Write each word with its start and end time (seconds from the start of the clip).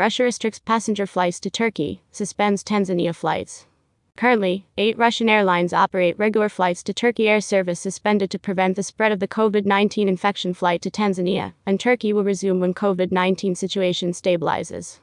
Russia 0.00 0.24
restricts 0.24 0.58
passenger 0.58 1.06
flights 1.06 1.38
to 1.38 1.50
Turkey, 1.50 2.00
suspends 2.10 2.64
Tanzania 2.64 3.14
flights. 3.14 3.66
Currently, 4.16 4.64
eight 4.78 4.96
Russian 4.96 5.28
airlines 5.28 5.74
operate 5.74 6.18
regular 6.18 6.48
flights 6.48 6.82
to 6.84 6.94
Turkey 6.94 7.28
air 7.28 7.42
service 7.42 7.80
suspended 7.80 8.30
to 8.30 8.38
prevent 8.38 8.76
the 8.76 8.82
spread 8.82 9.12
of 9.12 9.20
the 9.20 9.28
COVID 9.28 9.66
19 9.66 10.08
infection 10.08 10.54
flight 10.54 10.80
to 10.80 10.90
Tanzania, 10.90 11.52
and 11.66 11.78
Turkey 11.78 12.14
will 12.14 12.24
resume 12.24 12.60
when 12.60 12.72
COVID 12.72 13.12
19 13.12 13.54
situation 13.54 14.12
stabilizes. 14.12 15.00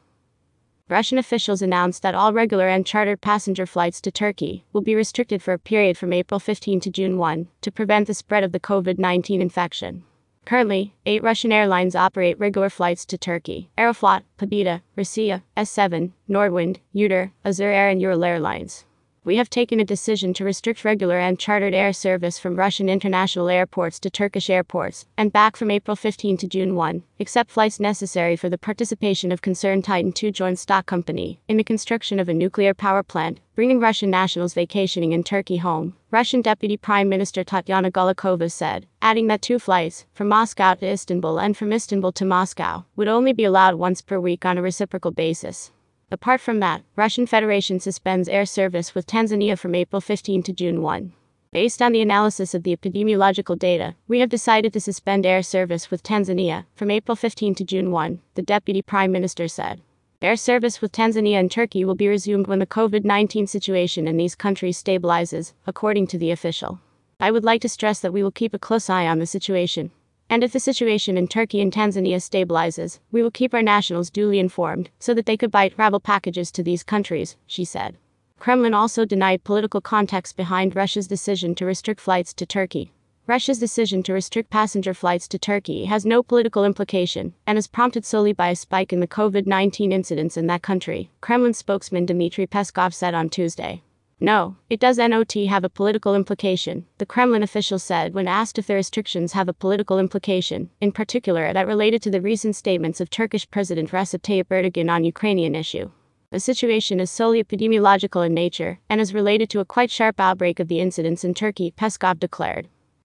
Russian 0.90 1.20
officials 1.20 1.62
announced 1.62 2.02
that 2.02 2.16
all 2.16 2.34
regular 2.34 2.68
and 2.68 2.84
chartered 2.84 3.22
passenger 3.22 3.68
flights 3.68 4.02
to 4.02 4.10
Turkey 4.10 4.66
will 4.74 4.82
be 4.82 4.96
restricted 4.96 5.44
for 5.44 5.54
a 5.54 5.60
period 5.60 5.96
from 5.96 6.12
April 6.12 6.40
15 6.40 6.80
to 6.80 6.90
June 6.90 7.20
1 7.20 7.48
to 7.62 7.72
prevent 7.72 8.08
the 8.08 8.16
spread 8.16 8.44
of 8.44 8.52
the 8.52 8.60
COVID 8.60 8.98
19 8.98 9.44
infection. 9.44 10.06
Currently, 10.48 10.96
eight 11.06 11.24
Russian 11.24 11.52
airlines 11.52 11.94
operate 11.94 12.40
regular 12.40 12.70
flights 12.70 13.06
to 13.08 13.18
Turkey. 13.18 13.70
Aeroflot, 13.78 14.24
Pobeda, 14.40 14.82
Rossiya, 14.98 15.44
S7, 15.58 16.14
Nordwind, 16.30 16.78
Utair, 16.96 17.32
Azur 17.44 17.64
Air, 17.64 17.90
and 17.90 18.02
Ural 18.02 18.24
Airlines 18.24 18.86
we 19.28 19.36
have 19.36 19.50
taken 19.50 19.82
a 19.82 19.84
decision 19.84 20.34
to 20.34 20.46
restrict 20.46 20.86
regular 20.86 21.20
and 21.20 21.38
chartered 21.38 21.74
air 21.74 21.92
service 21.92 22.40
from 22.40 22.56
Russian 22.56 22.88
international 22.88 23.50
airports 23.50 24.00
to 24.00 24.10
Turkish 24.10 24.50
airports, 24.50 25.06
and 25.18 25.34
back 25.34 25.58
from 25.58 25.70
April 25.70 25.98
15 25.98 26.38
to 26.38 26.48
June 26.48 26.76
1, 26.76 27.04
except 27.20 27.52
flights 27.52 27.78
necessary 27.78 28.38
for 28.38 28.48
the 28.48 28.58
participation 28.58 29.34
of 29.34 29.42
concerned 29.42 29.84
Titan 29.84 30.14
II 30.24 30.32
joint 30.32 30.58
stock 30.58 30.86
company 30.86 31.42
in 31.50 31.58
the 31.58 31.64
construction 31.66 32.22
of 32.22 32.30
a 32.30 32.34
nuclear 32.34 32.74
power 32.74 33.04
plant, 33.04 33.42
bringing 33.54 33.82
Russian 33.82 34.10
nationals 34.10 34.54
vacationing 34.54 35.12
in 35.12 35.26
Turkey 35.26 35.58
home. 35.58 35.98
Russian 36.10 36.42
Deputy 36.42 36.78
Prime 36.78 37.10
Minister 37.10 37.44
Tatyana 37.44 37.92
Golikova 37.92 38.50
said, 38.50 38.86
adding 39.02 39.28
that 39.28 39.42
two 39.42 39.60
flights, 39.60 40.06
from 40.14 40.30
Moscow 40.30 40.76
to 40.76 40.90
Istanbul 40.90 41.38
and 41.38 41.58
from 41.58 41.74
Istanbul 41.74 42.14
to 42.14 42.24
Moscow, 42.24 42.86
would 42.96 43.10
only 43.10 43.34
be 43.34 43.44
allowed 43.44 43.76
once 43.76 44.02
per 44.02 44.22
week 44.22 44.46
on 44.46 44.58
a 44.58 44.62
reciprocal 44.62 45.12
basis. 45.12 45.74
Apart 46.10 46.40
from 46.40 46.62
that, 46.62 46.84
Russian 46.96 47.26
Federation 47.26 47.82
suspends 47.82 48.30
air 48.30 48.46
service 48.46 48.96
with 48.96 49.06
Tanzania 49.06 49.60
from 49.60 49.76
April 49.76 50.00
15 50.00 50.42
to 50.44 50.54
June 50.54 50.82
1. 50.82 51.12
Based 51.52 51.82
on 51.82 51.92
the 51.92 52.02
analysis 52.02 52.54
of 52.54 52.64
the 52.64 52.74
epidemiological 52.74 53.60
data, 53.60 53.96
we 54.08 54.22
have 54.22 54.30
decided 54.30 54.72
to 54.72 54.80
suspend 54.80 55.26
air 55.26 55.44
service 55.44 55.92
with 55.92 56.04
Tanzania 56.04 56.64
from 56.76 56.92
April 56.92 57.18
15 57.18 57.56
to 57.56 57.66
June 57.66 57.92
1, 57.92 58.22
the 58.36 58.42
Deputy 58.42 58.82
Prime 58.82 59.12
Minister 59.12 59.50
said. 59.50 59.82
Air 60.22 60.38
service 60.38 60.80
with 60.80 60.94
Tanzania 60.94 61.42
and 61.42 61.52
Turkey 61.52 61.84
will 61.84 61.94
be 61.94 62.08
resumed 62.08 62.48
when 62.48 62.60
the 62.60 62.66
COVID 62.66 63.04
19 63.04 63.46
situation 63.46 64.08
in 64.08 64.16
these 64.16 64.34
countries 64.34 64.82
stabilizes, 64.82 65.52
according 65.66 66.08
to 66.08 66.18
the 66.18 66.32
official. 66.32 66.80
I 67.20 67.32
would 67.32 67.44
like 67.44 67.60
to 67.64 67.70
stress 67.70 68.00
that 68.00 68.14
we 68.14 68.24
will 68.24 68.32
keep 68.32 68.54
a 68.54 68.60
close 68.60 68.90
eye 68.90 69.08
on 69.08 69.20
the 69.20 69.26
situation. 69.26 69.92
And 70.30 70.44
if 70.44 70.52
the 70.52 70.60
situation 70.60 71.18
in 71.18 71.28
Turkey 71.28 71.62
and 71.62 71.72
Tanzania 71.72 72.18
stabilizes, 72.18 73.00
we 73.12 73.24
will 73.24 73.32
keep 73.32 73.54
our 73.54 73.62
nationals 73.62 74.10
duly 74.10 74.40
informed 74.40 74.90
so 75.00 75.14
that 75.14 75.26
they 75.26 75.38
could 75.38 75.52
buy 75.52 75.70
travel 75.70 76.00
packages 76.00 76.52
to 76.52 76.64
these 76.64 76.84
countries, 76.84 77.38
she 77.46 77.64
said. 77.64 77.98
Kremlin 78.40 78.74
also 78.74 79.06
denied 79.06 79.44
political 79.44 79.82
context 79.82 80.38
behind 80.38 80.76
Russia's 80.76 81.08
decision 81.08 81.56
to 81.56 81.66
restrict 81.66 82.02
flights 82.02 82.34
to 82.36 82.46
Turkey. 82.46 82.92
Russia's 83.26 83.60
decision 83.60 84.04
to 84.04 84.14
restrict 84.14 84.50
passenger 84.50 84.94
flights 84.94 85.28
to 85.28 85.40
Turkey 85.40 85.86
has 85.86 86.06
no 86.06 86.24
political 86.24 86.64
implication 86.64 87.34
and 87.46 87.58
is 87.58 87.68
prompted 87.68 88.06
solely 88.06 88.32
by 88.32 88.50
a 88.50 88.56
spike 88.56 88.94
in 88.94 89.02
the 89.02 89.08
COVID 89.08 89.46
19 89.46 89.92
incidents 89.92 90.38
in 90.38 90.48
that 90.48 90.62
country, 90.62 91.10
Kremlin 91.20 91.54
spokesman 91.54 92.06
Dmitry 92.06 92.48
Peskov 92.48 92.94
said 92.94 93.14
on 93.14 93.28
Tuesday. 93.28 93.82
No, 94.20 94.56
it 94.68 94.80
does 94.80 94.98
not 94.98 95.32
have 95.34 95.64
a 95.64 95.70
political 95.70 96.16
implication, 96.16 96.88
the 96.98 97.06
Kremlin 97.06 97.44
official 97.44 97.78
said 97.78 98.16
when 98.16 98.28
asked 98.28 98.58
if 98.58 98.66
the 98.66 98.74
restrictions 98.74 99.34
have 99.34 99.48
a 99.48 99.54
political 99.54 100.00
implication, 100.00 100.72
in 100.82 100.92
particular 100.92 101.54
that 101.54 101.68
related 101.68 102.02
to 102.02 102.10
the 102.10 102.20
recent 102.20 102.56
statements 102.56 103.00
of 103.00 103.12
Turkish 103.12 103.48
President 103.52 103.92
Recep 103.92 104.22
Tayyip 104.22 104.46
Erdogan 104.46 104.90
on 104.90 105.04
Ukrainian 105.04 105.54
issue. 105.54 105.92
The 106.32 106.40
situation 106.40 107.00
is 107.00 107.12
solely 107.12 107.44
epidemiological 107.44 108.26
in 108.26 108.34
nature 108.34 108.80
and 108.90 109.00
is 109.00 109.14
related 109.14 109.52
to 109.52 109.60
a 109.60 109.66
quite 109.66 109.92
sharp 109.92 110.20
outbreak 110.20 110.60
of 110.60 110.68
the 110.68 110.80
incidents 110.80 111.24
in 111.24 111.36
Turkey, 111.36 111.72
Peskov 111.78 112.20
declared. 112.20 112.70